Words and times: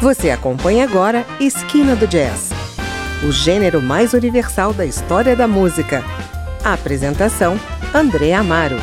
Você 0.00 0.30
acompanha 0.30 0.84
agora 0.84 1.26
Esquina 1.38 1.94
do 1.94 2.06
Jazz, 2.06 2.48
o 3.22 3.30
gênero 3.30 3.82
mais 3.82 4.14
universal 4.14 4.72
da 4.72 4.86
história 4.86 5.36
da 5.36 5.46
música. 5.46 6.02
A 6.64 6.72
apresentação: 6.72 7.60
André 7.94 8.32
Amaro. 8.32 8.78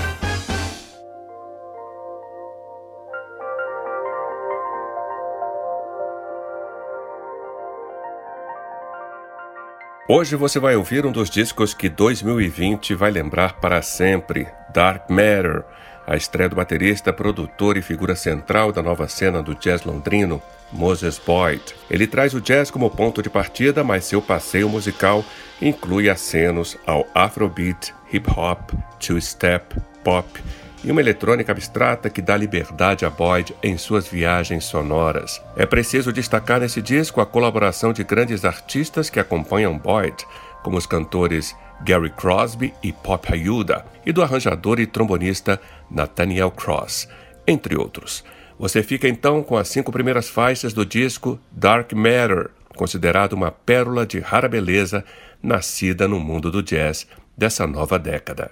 Hoje 10.07 10.35
você 10.35 10.59
vai 10.59 10.75
ouvir 10.75 11.03
um 11.03 11.11
dos 11.11 11.31
discos 11.31 11.73
que 11.73 11.89
2020 11.89 12.93
vai 12.93 13.09
lembrar 13.09 13.59
para 13.59 13.81
sempre: 13.81 14.47
Dark 14.71 15.09
Matter, 15.09 15.65
a 16.07 16.15
estreia 16.15 16.47
do 16.47 16.55
baterista, 16.55 17.11
produtor 17.11 17.75
e 17.75 17.81
figura 17.81 18.15
central 18.15 18.71
da 18.71 18.81
nova 18.81 19.09
cena 19.09 19.43
do 19.43 19.53
jazz 19.53 19.83
londrino, 19.83 20.41
Moses 20.71 21.19
Boyd. 21.19 21.61
Ele 21.91 22.07
traz 22.07 22.33
o 22.33 22.39
jazz 22.39 22.71
como 22.71 22.89
ponto 22.89 23.21
de 23.21 23.29
partida, 23.29 23.83
mas 23.83 24.05
seu 24.05 24.21
passeio 24.21 24.69
musical 24.69 25.23
inclui 25.61 26.09
acenos 26.09 26.77
ao 26.87 27.05
afrobeat, 27.13 27.93
hip 28.11 28.29
hop, 28.29 28.71
two-step, 28.99 29.75
pop 30.01 30.41
e 30.83 30.91
uma 30.91 31.01
eletrônica 31.01 31.51
abstrata 31.51 32.09
que 32.09 32.21
dá 32.21 32.37
liberdade 32.37 33.05
a 33.05 33.09
Boyd 33.09 33.53
em 33.61 33.77
suas 33.77 34.07
viagens 34.07 34.63
sonoras. 34.63 35.41
É 35.57 35.65
preciso 35.65 36.13
destacar 36.13 36.61
nesse 36.61 36.81
disco 36.81 37.19
a 37.19 37.25
colaboração 37.25 37.91
de 37.91 38.05
grandes 38.05 38.45
artistas 38.45 39.09
que 39.09 39.19
acompanham 39.19 39.77
Boyd, 39.77 40.15
como 40.63 40.77
os 40.77 40.85
cantores 40.85 41.53
Gary 41.83 42.09
Crosby 42.09 42.73
e 42.83 42.91
Pop 42.91 43.31
Ayuda, 43.31 43.85
e 44.05 44.11
do 44.11 44.21
arranjador 44.21 44.79
e 44.79 44.87
trombonista 44.87 45.59
Nathaniel 45.89 46.51
Cross, 46.51 47.07
entre 47.45 47.77
outros. 47.77 48.23
Você 48.59 48.81
fica 48.81 49.07
então 49.07 49.43
com 49.43 49.55
as 49.55 49.67
cinco 49.67 49.91
primeiras 49.91 50.29
faixas 50.29 50.73
do 50.73 50.85
disco 50.85 51.39
Dark 51.51 51.93
Matter, 51.93 52.49
considerado 52.75 53.33
uma 53.33 53.51
pérola 53.51 54.05
de 54.05 54.19
rara 54.19 54.47
beleza 54.47 55.03
nascida 55.41 56.07
no 56.07 56.19
mundo 56.19 56.49
do 56.49 56.63
jazz 56.63 57.07
dessa 57.37 57.67
nova 57.67 57.99
década. 57.99 58.51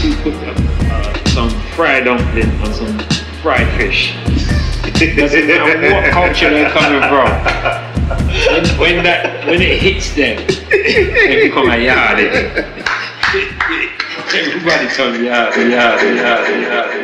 Who 0.00 0.16
put 0.22 0.34
uh, 0.34 1.28
some 1.28 1.50
fried 1.76 2.04
dumpling 2.04 2.50
on 2.62 2.72
some 2.72 2.98
fried 3.42 3.68
fish. 3.76 4.14
Doesn't 5.16 5.46
matter 5.46 5.94
what 5.94 6.10
culture 6.10 6.50
they're 6.50 6.70
coming 6.70 7.00
from. 7.08 7.28
When, 8.50 8.64
when 8.78 9.04
that 9.04 9.46
when 9.46 9.60
it 9.60 9.80
hits 9.80 10.14
them, 10.14 10.38
they 10.70 11.48
become 11.48 11.68
a 11.68 11.76
yardie. 11.76 12.30
Everybody 14.32 14.86
comes 14.88 15.18
yardie, 15.18 15.70
yardie, 15.70 16.16
yardie, 16.18 16.64
yardie, 16.64 16.99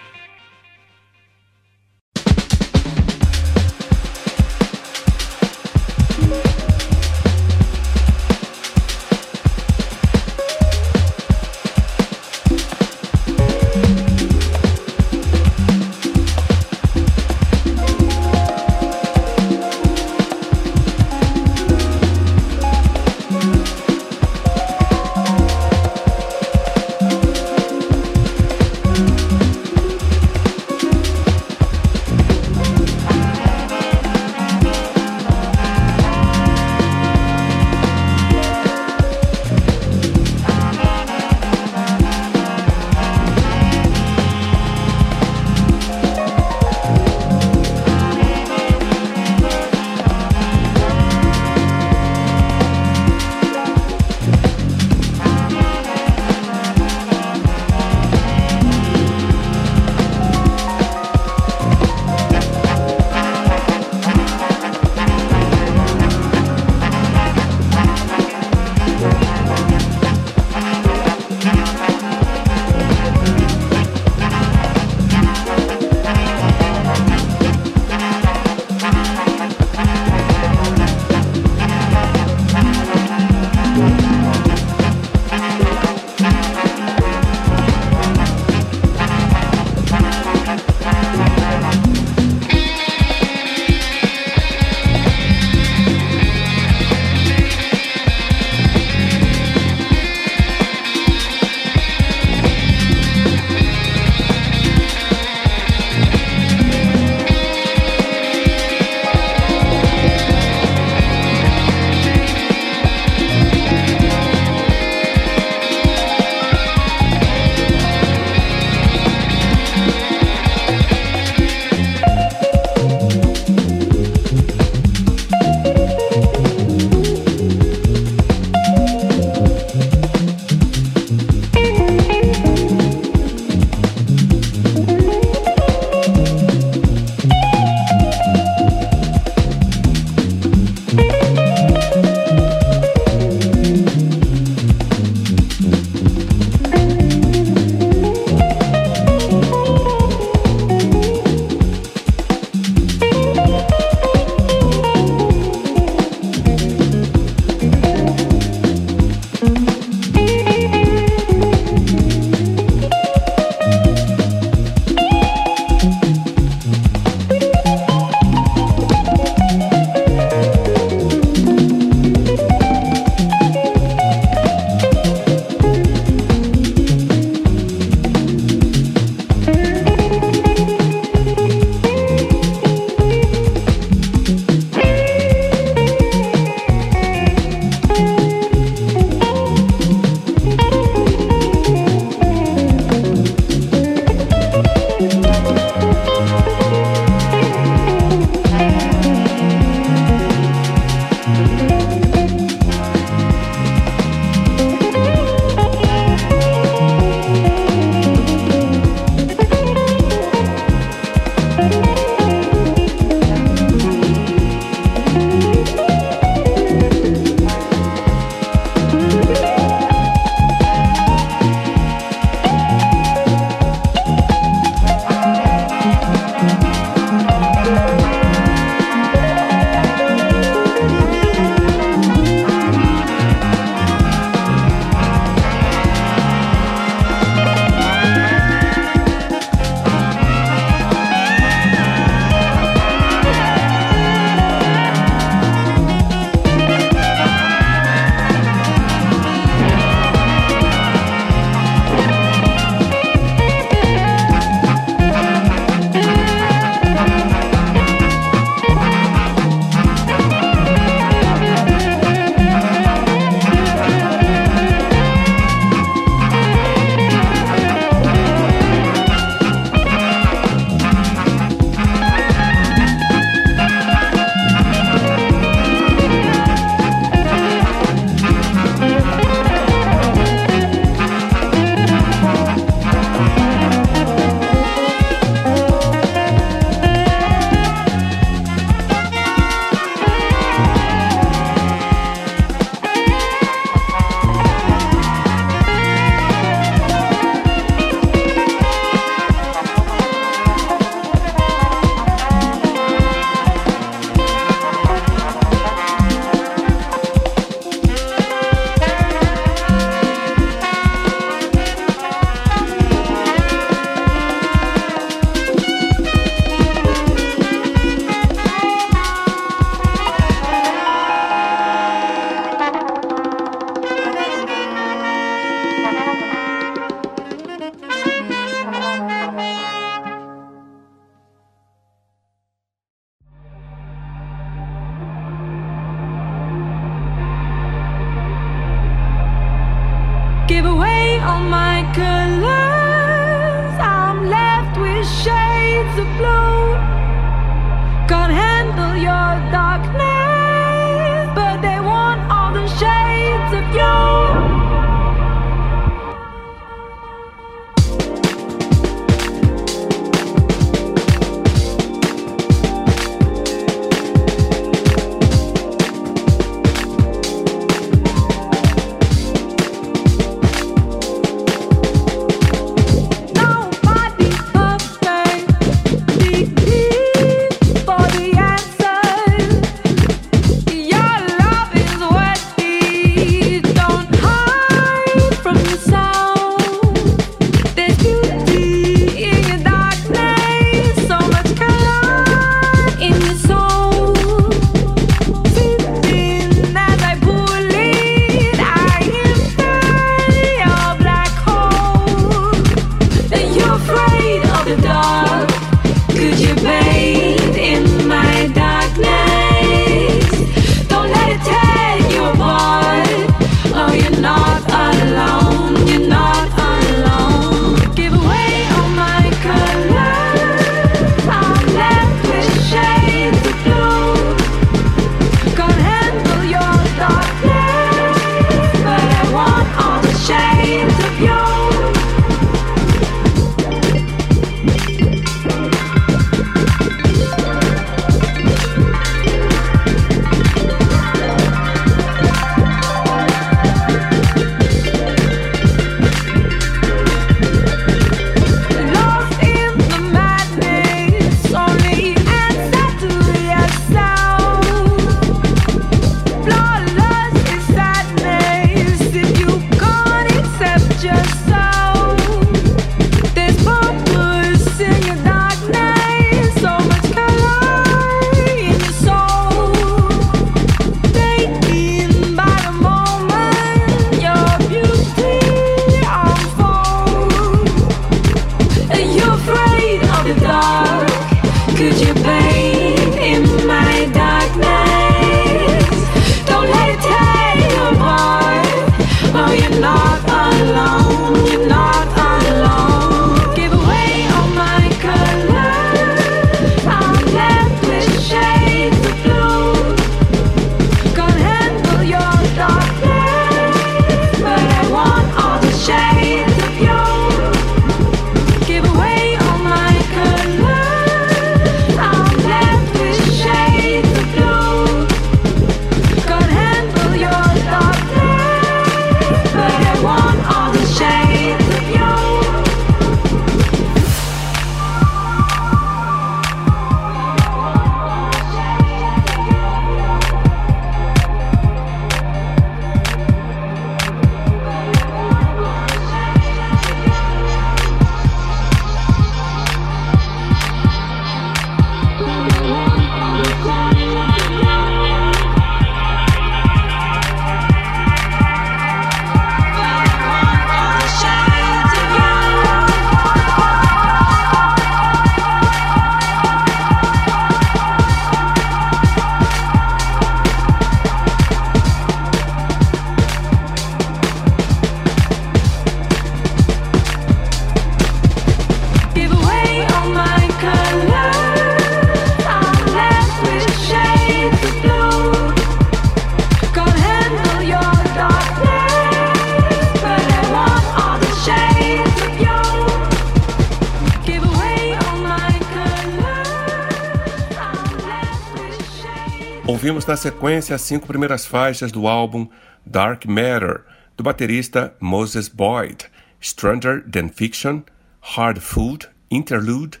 Ouvimos 590.02 590.06
na 590.06 590.30
sequência 590.30 590.74
as 590.74 590.82
cinco 590.82 591.06
primeiras 591.06 591.46
faixas 591.46 591.92
do 591.92 592.08
álbum 592.08 592.48
Dark 592.84 593.24
Matter, 593.24 593.82
do 594.16 594.24
baterista 594.24 594.92
Moses 594.98 595.46
Boyd, 595.46 596.06
Stranger 596.40 597.04
Than 597.08 597.28
Fiction, 597.28 597.82
Hard 598.20 598.58
Food, 598.58 599.08
Interlude, 599.30 600.00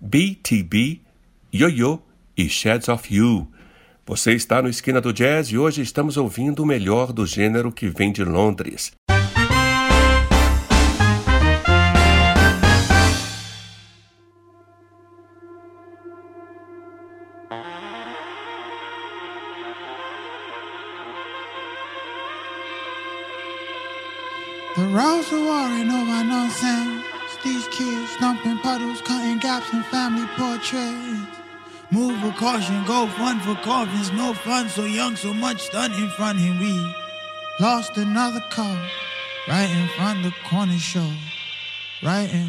BTB, 0.00 1.02
Yo-Yo 1.52 2.00
e 2.34 2.48
Shades 2.48 2.88
of 2.88 3.14
You. 3.14 3.46
Você 4.06 4.32
está 4.32 4.62
no 4.62 4.70
Esquina 4.70 5.02
do 5.02 5.12
Jazz 5.12 5.48
e 5.48 5.58
hoje 5.58 5.82
estamos 5.82 6.16
ouvindo 6.16 6.62
o 6.62 6.66
melhor 6.66 7.12
do 7.12 7.26
gênero 7.26 7.70
que 7.70 7.88
vem 7.88 8.10
de 8.10 8.24
Londres. 8.24 8.92
The 24.74 24.86
roads 24.86 25.30
are 25.30 25.44
worrying 25.44 25.90
over 25.90 26.24
nonsense. 26.24 27.04
These 27.44 27.68
kids 27.68 28.16
dumping 28.18 28.56
puddles, 28.58 29.02
cutting 29.02 29.38
gaps 29.38 29.70
in 29.74 29.82
family 29.84 30.26
portraits. 30.34 31.28
Move 31.90 32.22
with 32.24 32.36
caution, 32.36 32.82
go 32.86 33.06
fun 33.08 33.38
for 33.40 33.54
coffins. 33.56 34.10
No 34.12 34.32
fun, 34.32 34.70
so 34.70 34.84
young, 34.84 35.14
so 35.14 35.34
much 35.34 35.70
done 35.72 35.92
in 35.92 36.08
front 36.10 36.38
of 36.38 36.58
we 36.58 36.72
lost 37.60 37.98
another 37.98 38.40
car 38.50 38.78
right 39.46 39.68
in 39.68 39.88
front 39.88 40.24
of 40.24 40.32
the 40.32 40.48
corner 40.48 40.78
show. 40.78 41.10
Right 42.02 42.32
in. 42.32 42.48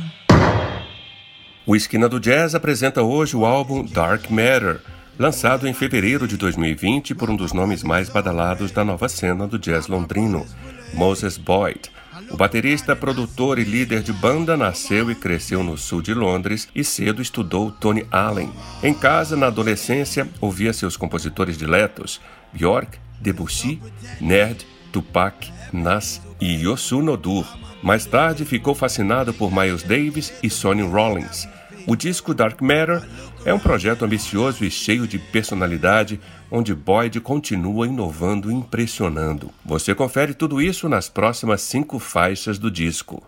O 1.66 1.76
Esquina 1.76 2.08
do 2.08 2.22
Jazz 2.22 2.56
apresenta 2.56 3.04
hoje 3.04 3.36
o 3.36 3.46
álbum 3.46 3.84
Dark 3.84 4.30
Matter, 4.30 4.80
lançado 5.20 5.68
em 5.68 5.74
fevereiro 5.74 6.26
de 6.26 6.38
2020 6.38 7.16
por 7.16 7.30
um 7.30 7.36
dos 7.36 7.52
nomes 7.52 7.84
mais 7.84 8.08
badalados 8.08 8.72
da 8.72 8.86
nova 8.86 9.10
cena 9.10 9.46
do 9.46 9.60
jazz 9.60 9.88
londrino, 9.88 10.46
Moses 10.94 11.38
Boyd. 11.38 11.92
O 12.30 12.38
baterista, 12.38 12.96
produtor 12.96 13.58
e 13.58 13.64
líder 13.64 14.04
de 14.04 14.14
banda 14.14 14.56
nasceu 14.56 15.10
e 15.10 15.16
cresceu 15.16 15.64
no 15.64 15.78
sul 15.78 16.02
de 16.02 16.14
Londres 16.14 16.68
e 16.76 16.84
cedo 16.84 17.22
estudou 17.22 17.72
Tony 17.72 18.06
Allen. 18.12 18.52
Em 18.84 18.94
casa, 18.94 19.36
na 19.36 19.48
adolescência, 19.48 20.30
ouvia 20.40 20.74
seus 20.74 20.96
compositores 20.96 21.58
diletos, 21.58 22.22
Bjork, 22.52 23.00
Debussy, 23.20 23.82
Nerd, 24.22 24.66
Tupac, 24.92 25.52
Nas 25.72 26.22
e 26.40 26.64
Yosuno 26.64 27.18
Dur. 27.18 27.46
Mais 27.82 28.06
tarde, 28.06 28.46
ficou 28.46 28.76
fascinado 28.76 29.34
por 29.34 29.52
Miles 29.52 29.84
Davis 29.84 30.34
e 30.44 30.50
Sonny 30.50 30.84
Rollins. 30.84 31.48
O 31.86 31.96
disco 31.96 32.34
Dark 32.34 32.62
Matter 32.62 33.04
é 33.46 33.54
um 33.54 33.60
projeto 33.60 34.06
ambicioso 34.06 34.64
e 34.64 34.72
cheio 34.72 35.06
de 35.06 35.20
personalidade, 35.20 36.20
onde 36.50 36.74
Boyd 36.74 37.20
continua 37.20 37.88
inovando 37.88 38.50
e 38.50 38.54
impressionando. 38.54 39.52
Você 39.66 39.94
confere 39.94 40.34
tudo 40.34 40.62
isso 40.62 40.88
nas 40.88 41.10
próximas 41.10 41.62
cinco 41.62 42.00
faixas 42.00 42.58
do 42.58 42.72
disco. 42.72 43.22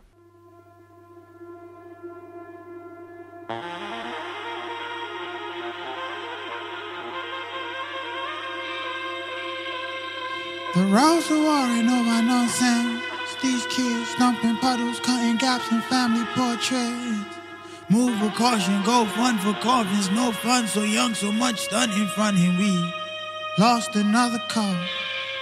The 10.76 10.82
roads 10.92 11.32
are 11.32 11.40
worrying 11.40 11.90
over 11.90 12.22
nonsense. 12.22 13.02
These 13.42 13.66
kids 13.68 14.16
dumping 14.18 14.58
puddles, 14.58 15.00
cutting 15.00 15.38
gaps 15.38 15.72
in 15.72 15.82
family 15.82 16.26
portraits. 16.36 17.35
Move 17.90 18.20
with 18.20 18.34
caution, 18.34 18.82
go 18.84 19.06
fun 19.06 19.38
for 19.38 19.54
coffins. 19.62 20.10
No 20.10 20.32
fun, 20.32 20.68
so 20.68 20.84
young, 20.84 21.14
so 21.14 21.32
much 21.32 21.70
done 21.70 21.92
in 21.92 22.08
front 22.08 22.38
of 22.38 22.58
we 22.58 22.94
lost 23.60 23.96
another 23.96 24.40
car 24.50 24.76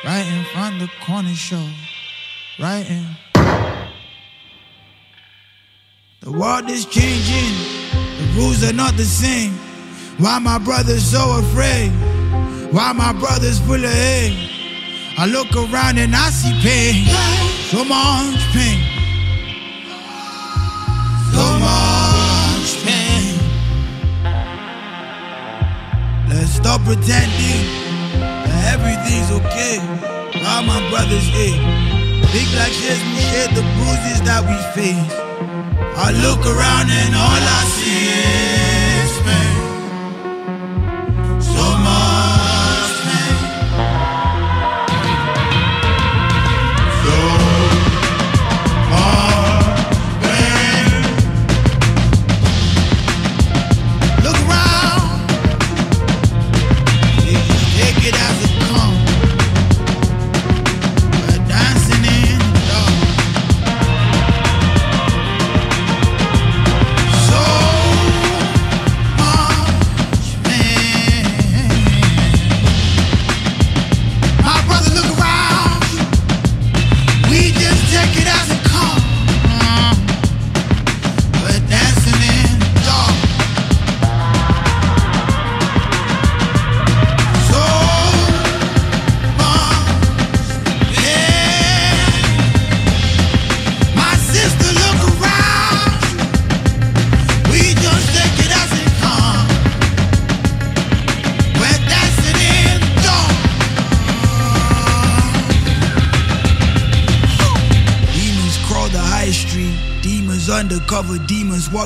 right 0.04 0.26
in 0.28 0.44
front 0.54 0.76
of 0.76 0.82
the 0.82 1.06
corner 1.06 1.34
show. 1.34 1.66
Right 2.60 2.88
in. 2.90 3.08
The 6.22 6.32
world 6.32 6.70
is 6.70 6.86
changing, 6.86 7.56
the 8.18 8.34
rules 8.38 8.64
are 8.64 8.74
not 8.74 8.96
the 8.96 9.06
same. 9.06 9.54
Why 10.18 10.40
my 10.40 10.58
brothers 10.58 11.04
so 11.12 11.40
afraid? 11.40 11.92
Why 12.72 12.92
my 12.94 13.14
brothers 13.14 13.60
full 13.60 13.84
of 13.84 13.92
hate? 13.92 14.50
I 15.18 15.26
look 15.28 15.54
around 15.56 15.98
and 15.98 16.16
I 16.16 16.30
see 16.30 16.54
pain, 16.62 17.06
so 17.70 17.84
much 17.86 18.40
pain, 18.54 18.93
stop 26.64 26.80
pretending 26.88 27.60
that 28.48 28.72
everything's 28.72 29.28
okay. 29.36 29.84
All 30.48 30.64
my 30.64 30.80
brothers 30.90 31.28
ate. 31.36 31.60
Big 32.32 32.48
black 32.56 32.72
sheds, 32.72 33.04
we 33.04 33.20
share 33.20 33.52
the 33.52 33.64
bruises 33.76 34.24
that 34.24 34.42
we 34.48 34.56
face. 34.72 35.14
I 36.00 36.16
look 36.24 36.40
around 36.48 36.88
and 36.88 37.12
all 37.20 37.44
I 37.60 37.62
see 37.76 38.08
is 38.16 38.23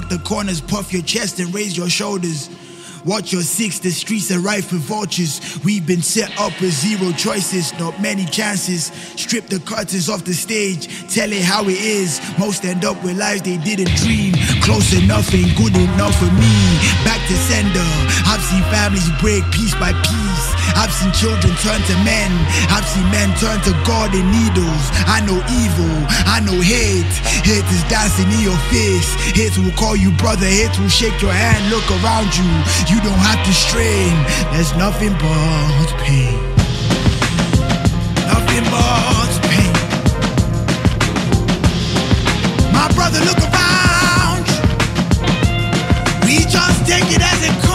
The 0.10 0.20
corners. 0.24 0.62
Puff 0.62 0.94
your 0.94 1.02
chest 1.02 1.40
and 1.40 1.54
raise 1.54 1.76
your 1.78 1.90
shoulders. 1.90 2.50
Watch 3.08 3.32
your 3.32 3.42
six, 3.42 3.80
the 3.80 3.90
streets 3.90 4.32
are 4.32 4.40
rife 4.40 4.74
with 4.74 4.82
vultures. 4.82 5.40
We've 5.64 5.86
been 5.88 6.02
set 6.02 6.30
up 6.38 6.52
with 6.60 6.74
zero 6.74 7.14
choices, 7.14 7.72
not 7.80 8.02
many 8.02 8.26
chances. 8.26 8.92
Strip 9.16 9.48
the 9.48 9.60
curtains 9.62 10.10
off 10.10 10.26
the 10.26 10.34
stage, 10.34 10.88
tell 11.08 11.32
it 11.32 11.42
how 11.42 11.64
it 11.64 11.80
is. 11.80 12.20
Most 12.38 12.66
end 12.66 12.84
up 12.84 13.02
with 13.04 13.18
lives 13.18 13.44
they 13.44 13.58
didn't 13.58 13.96
dream. 13.96 14.34
Close 14.62 14.92
enough 14.92 15.34
ain't 15.34 15.56
good 15.56 15.76
enough 15.78 16.20
for 16.20 16.32
me. 16.36 16.56
Back 17.08 17.24
to 17.32 17.36
sender. 17.48 17.88
I've 18.28 18.44
seen 18.44 18.64
families 18.76 19.08
break 19.22 19.44
piece 19.56 19.76
by 19.76 19.94
piece. 20.04 20.67
I've 20.78 20.94
seen 20.94 21.12
children 21.12 21.54
turn 21.66 21.82
to 21.82 21.96
men. 22.06 22.30
I've 22.70 22.86
seen 22.86 23.10
men 23.10 23.34
turn 23.42 23.58
to 23.66 23.74
God 23.82 24.14
and 24.14 24.30
needles. 24.30 24.86
I 25.10 25.26
know 25.26 25.42
evil. 25.50 25.96
I 26.30 26.38
know 26.46 26.54
hate. 26.62 27.14
Hate 27.42 27.66
is 27.66 27.84
dancing 27.90 28.30
in 28.30 28.42
your 28.46 28.60
face. 28.70 29.10
Hate 29.34 29.58
will 29.58 29.74
call 29.74 29.96
you 29.96 30.12
brother. 30.22 30.46
Hate 30.46 30.78
will 30.78 30.88
shake 30.88 31.20
your 31.20 31.34
hand. 31.34 31.74
Look 31.74 31.90
around 31.98 32.30
you. 32.38 32.46
You 32.94 33.02
don't 33.02 33.22
have 33.26 33.42
to 33.42 33.54
strain. 33.54 34.14
There's 34.54 34.74
nothing 34.78 35.14
but 35.18 35.90
pain. 36.06 36.38
Nothing 38.30 38.66
but 38.70 39.34
pain. 39.50 39.74
My 42.70 42.86
brother, 42.94 43.20
look 43.26 43.42
around. 43.50 44.46
We 46.22 46.46
just 46.46 46.86
take 46.86 47.10
it 47.10 47.22
as 47.26 47.42
it 47.42 47.50
comes. 47.62 47.67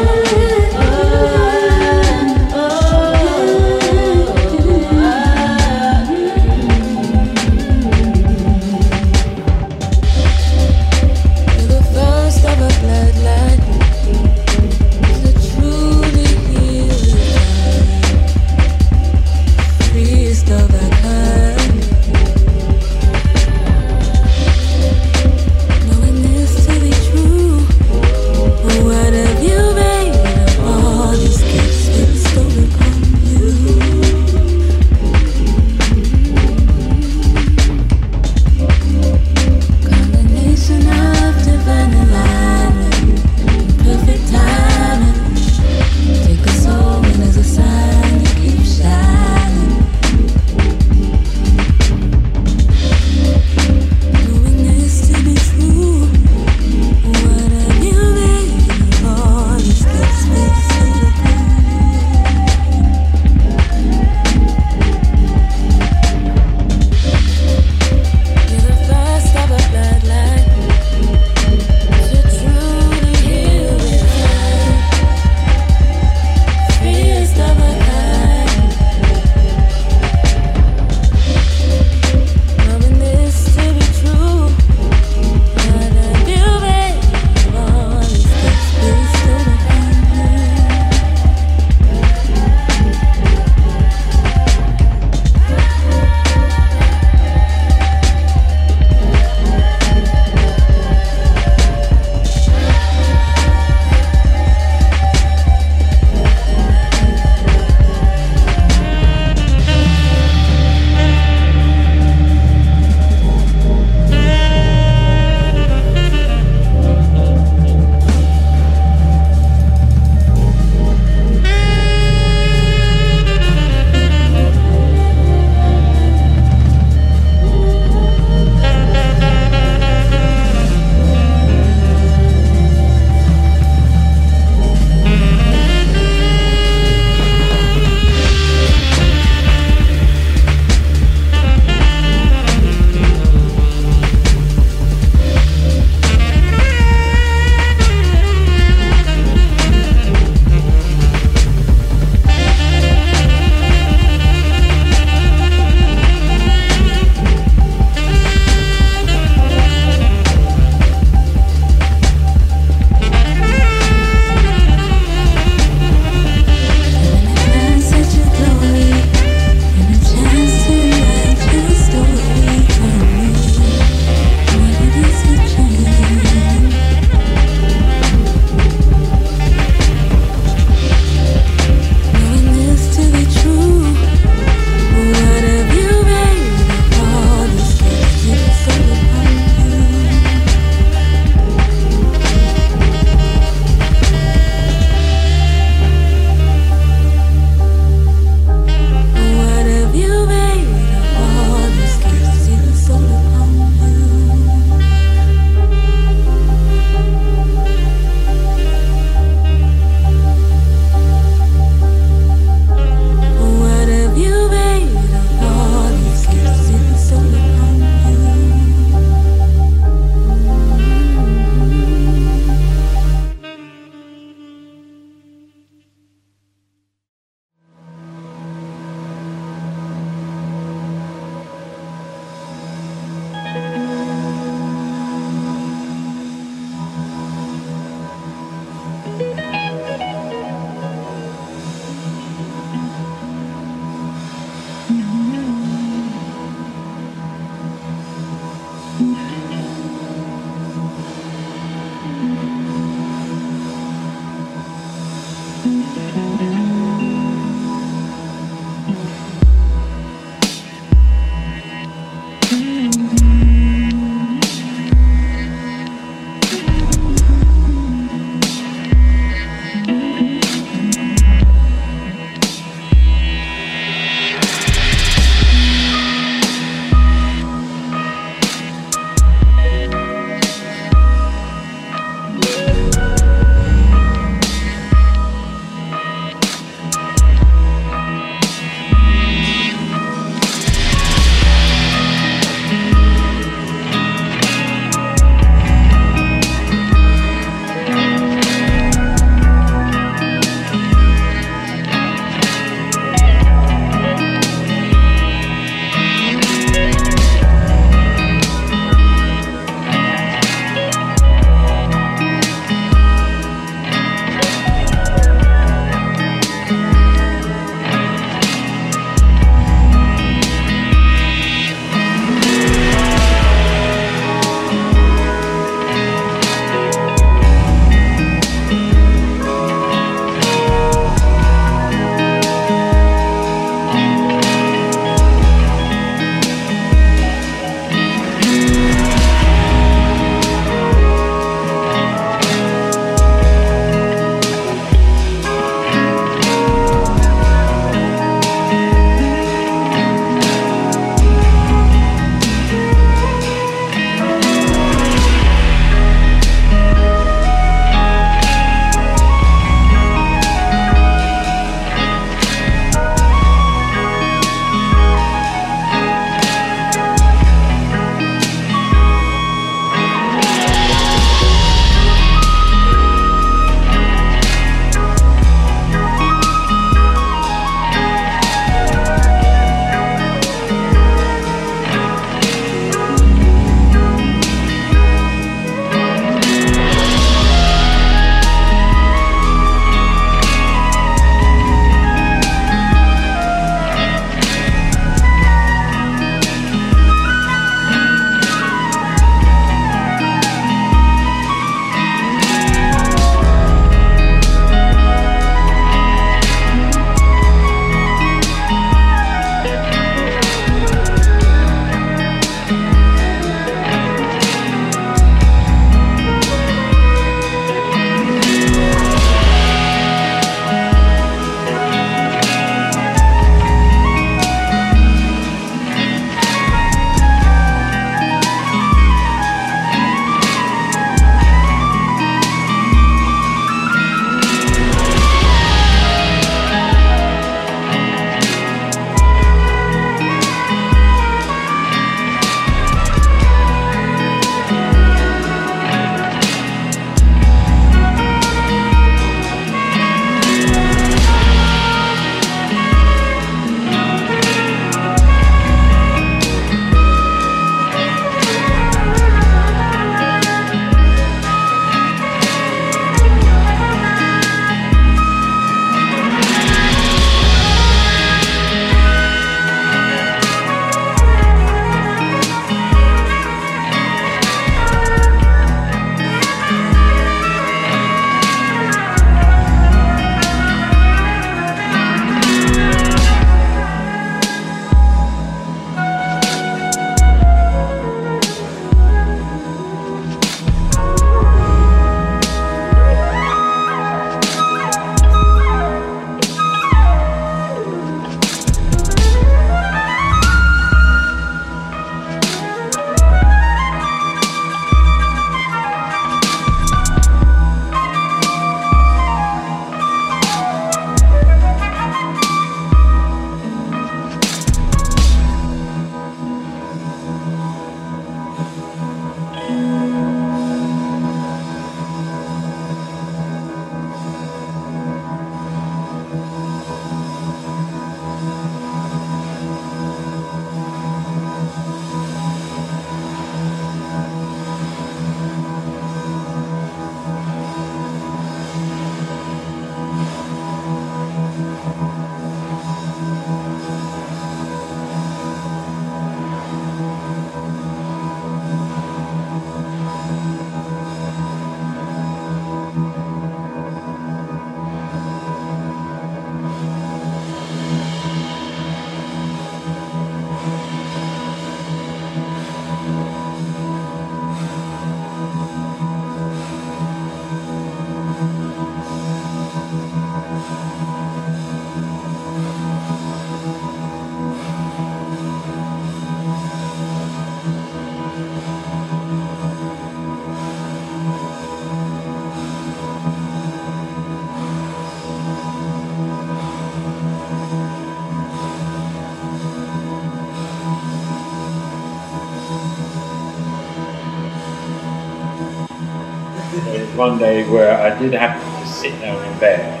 One 597.18 597.36
day 597.36 597.68
where 597.68 597.98
I 597.98 598.16
did 598.16 598.32
happen 598.32 598.62
to 598.80 598.86
sit 598.86 599.10
down 599.20 599.44
in 599.44 599.58
bed 599.58 599.80
and 599.80 600.00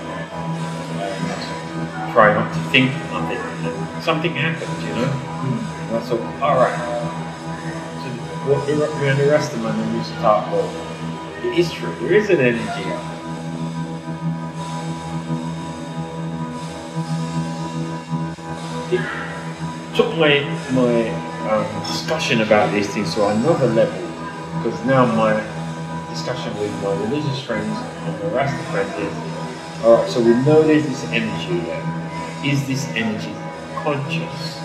try 2.12 2.32
not 2.32 2.54
to 2.54 2.60
think 2.70 2.94
of 2.94 3.10
nothing, 3.10 3.38
and 3.66 4.02
something 4.04 4.32
happened, 4.32 4.70
you 4.86 4.94
know. 4.94 5.10
And 5.42 5.96
I 5.96 6.00
thought, 6.00 6.20
all 6.40 6.56
right. 6.56 6.78
So 7.98 8.08
what 8.48 8.68
me 9.02 9.08
and 9.08 9.18
the 9.18 9.26
rest 9.26 9.52
of 9.52 9.60
my 9.60 9.74
memories 9.74 10.06
start. 10.06 10.46
Well, 10.52 10.70
it 11.44 11.58
is 11.58 11.72
true. 11.72 11.92
There 11.98 12.14
is 12.14 12.30
an 12.30 12.38
energy 12.38 12.84
out 12.86 13.02
there. 13.02 13.18
it 18.90 19.96
took 19.96 20.16
my 20.16 20.40
my 20.70 21.10
um, 21.50 21.66
discussion 21.82 22.42
about 22.42 22.72
these 22.72 22.88
things 22.94 23.12
to 23.14 23.26
another 23.26 23.66
level 23.66 24.06
because 24.62 24.84
now 24.86 25.04
my 25.04 25.57
discussion 26.18 26.52
with 26.58 26.72
my 26.82 26.92
religious 27.06 27.40
friends 27.40 27.70
and 27.70 28.22
my 28.24 28.42
Rasta 28.42 28.58
friends 28.72 28.90
is 28.98 29.84
all 29.84 30.02
right. 30.02 30.10
So 30.10 30.18
we 30.18 30.34
know 30.42 30.62
there's 30.62 30.84
this 30.84 31.04
energy 31.12 31.60
there. 31.60 31.84
Is 32.44 32.66
this 32.66 32.88
energy 32.88 33.32
conscious? 33.84 34.58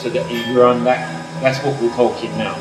So 0.00 0.08
that 0.10 0.24
we're 0.30 0.64
on 0.64 0.84
that. 0.84 1.02
That's 1.42 1.58
what 1.64 1.80
we're 1.82 1.94
talking 1.96 2.30
now. 2.38 2.54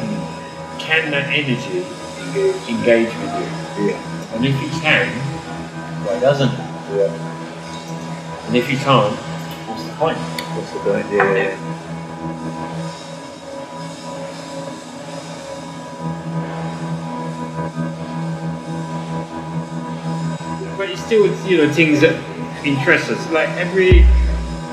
Can 0.80 1.12
that 1.12 1.30
energy 1.30 1.86
engage, 2.26 2.58
engage 2.68 3.14
with 3.14 3.34
you? 3.38 3.86
Yeah. 3.86 4.34
And 4.34 4.46
if 4.46 4.60
you 4.62 4.70
can, 4.82 5.08
why 6.04 6.20
doesn't 6.20 6.50
it? 6.50 6.98
Yeah. 6.98 8.48
And 8.48 8.56
if 8.56 8.72
you 8.72 8.78
can't, 8.78 9.16
what's 9.70 9.84
the 9.84 9.94
point? 9.94 10.18
What's 10.18 10.72
the 10.74 10.80
point? 10.80 11.06
Yeah. 11.12 11.36
yeah. 11.36 11.67
Still, 21.08 21.26
you 21.48 21.58
know, 21.58 21.72
things 21.72 22.02
that 22.02 22.20
interest 22.66 23.10
us. 23.10 23.32
Like 23.32 23.48
every 23.56 24.04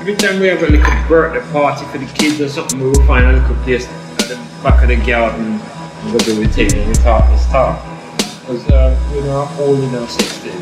every 0.03 0.15
time 0.15 0.41
we 0.41 0.47
have 0.47 0.61
a 0.61 0.67
little 0.67 1.07
birthday 1.07 1.39
party 1.51 1.85
for 1.85 1.97
the 1.97 2.05
kids 2.11 2.41
or 2.41 2.49
something, 2.49 2.77
we 2.77 2.89
will 2.89 3.07
find 3.07 3.25
a 3.25 3.31
little 3.39 3.55
place 3.63 3.87
at 3.87 4.27
the 4.27 4.35
back 4.61 4.83
of 4.83 4.89
the 4.89 4.97
garden 4.97 5.53
and 5.55 6.11
go 6.11 6.17
do 6.19 6.43
a 6.43 6.47
thing 6.47 6.73
and 6.75 6.89
we 6.89 6.93
talk 6.95 7.25
this 7.31 7.45
talk. 7.47 7.79
Because 8.41 8.67
uh, 8.67 8.93
not 9.25 9.49
all 9.59 9.81
in 9.81 9.95
our 9.95 10.07
sixties. 10.09 10.53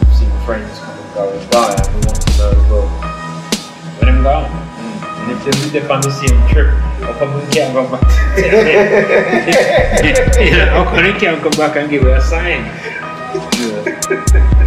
We've 0.00 0.16
seen 0.16 0.32
friends 0.48 0.78
come 0.80 0.96
and 0.96 1.12
go 1.14 1.28
and 1.28 1.50
die, 1.50 1.74
and 1.76 1.88
we 1.92 2.00
want 2.08 2.24
to 2.24 2.30
know, 2.38 2.52
well, 2.72 2.88
when 4.00 4.08
I'm 4.08 4.22
gone. 4.22 4.48
And 4.48 5.32
if 5.32 5.44
they're, 5.44 5.68
they're 5.82 5.92
on 5.92 6.00
the 6.00 6.10
same 6.10 6.40
trip, 6.48 6.72
how 7.04 7.12
come 7.18 7.34
we 7.34 7.42
can't 7.52 7.74
go 7.74 7.84
back? 7.84 8.00
come 10.88 11.20
can't 11.20 11.42
come 11.42 11.52
back 11.52 11.76
and 11.76 11.90
give 11.90 12.04
it 12.04 12.16
a 12.16 12.20
sign? 12.22 12.87
Yeah. 13.34 14.64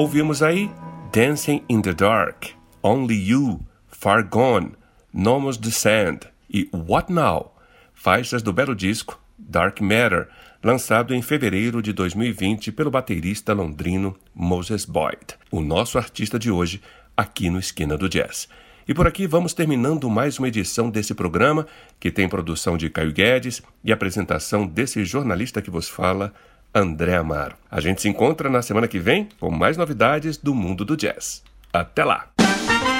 Ouvimos 0.00 0.42
aí 0.42 0.70
Dancing 1.12 1.62
in 1.68 1.82
the 1.82 1.92
Dark, 1.92 2.46
Only 2.82 3.16
You, 3.16 3.60
Far 3.86 4.26
Gone, 4.26 4.72
Nomos 5.12 5.58
Descend 5.58 6.20
e 6.48 6.70
What 6.72 7.12
Now, 7.12 7.54
faixas 7.92 8.40
do 8.40 8.50
belo 8.50 8.74
disco 8.74 9.20
Dark 9.38 9.78
Matter, 9.82 10.26
lançado 10.64 11.14
em 11.14 11.20
fevereiro 11.20 11.82
de 11.82 11.92
2020 11.92 12.72
pelo 12.72 12.90
baterista 12.90 13.52
londrino 13.52 14.16
Moses 14.34 14.86
Boyd, 14.86 15.36
o 15.50 15.60
nosso 15.60 15.98
artista 15.98 16.38
de 16.38 16.50
hoje 16.50 16.80
aqui 17.14 17.50
no 17.50 17.58
Esquina 17.58 17.98
do 17.98 18.08
Jazz. 18.08 18.48
E 18.88 18.94
por 18.94 19.06
aqui 19.06 19.26
vamos 19.26 19.52
terminando 19.52 20.08
mais 20.08 20.38
uma 20.38 20.48
edição 20.48 20.88
desse 20.88 21.12
programa, 21.12 21.66
que 22.00 22.10
tem 22.10 22.26
produção 22.26 22.78
de 22.78 22.88
Caio 22.88 23.12
Guedes 23.12 23.60
e 23.84 23.92
apresentação 23.92 24.66
desse 24.66 25.04
jornalista 25.04 25.60
que 25.60 25.70
vos 25.70 25.90
fala, 25.90 26.32
André 26.74 27.16
Amaro. 27.16 27.54
A 27.70 27.80
gente 27.80 28.00
se 28.00 28.08
encontra 28.08 28.48
na 28.48 28.62
semana 28.62 28.88
que 28.88 28.98
vem 28.98 29.28
com 29.38 29.50
mais 29.50 29.76
novidades 29.76 30.36
do 30.36 30.54
mundo 30.54 30.84
do 30.84 30.96
jazz. 30.96 31.42
Até 31.72 32.04
lá! 32.04 32.26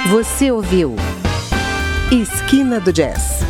Você 0.09 0.51
ouviu 0.51 0.97
Esquina 2.11 2.81
do 2.81 2.93
Jazz 2.93 3.41